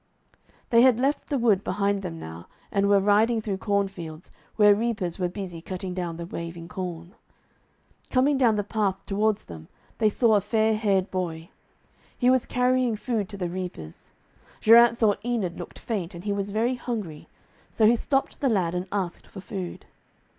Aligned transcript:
They 0.71 0.81
had 0.81 0.99
left 0.99 1.29
the 1.29 1.37
wood 1.37 1.63
behind 1.63 2.01
them 2.01 2.19
now, 2.19 2.47
and 2.71 2.89
were 2.89 2.99
riding 2.99 3.39
through 3.39 3.59
cornfields, 3.59 4.31
where 4.55 4.73
reapers 4.73 5.19
were 5.19 5.27
busy 5.29 5.61
cutting 5.61 5.93
down 5.93 6.17
the 6.17 6.25
waving 6.25 6.69
corn. 6.69 7.13
Coming 8.09 8.35
down 8.35 8.55
the 8.55 8.63
path 8.63 8.95
towards 9.05 9.43
them, 9.43 9.67
they 9.99 10.09
saw 10.09 10.33
a 10.33 10.41
fair 10.41 10.75
haired 10.75 11.11
boy. 11.11 11.51
He 12.17 12.31
was 12.31 12.47
carrying 12.47 12.95
food 12.95 13.29
to 13.29 13.37
the 13.37 13.47
reapers. 13.47 14.09
Geraint 14.59 14.97
thought 14.97 15.23
Enid 15.23 15.59
looked 15.59 15.77
faint, 15.77 16.15
and 16.15 16.23
he 16.23 16.33
was 16.33 16.49
very 16.49 16.73
hungry, 16.73 17.27
so 17.69 17.85
he 17.85 17.95
stopped 17.95 18.39
the 18.39 18.49
lad 18.49 18.73
and 18.73 18.87
asked 18.91 19.27
for 19.27 19.39
food. 19.39 19.85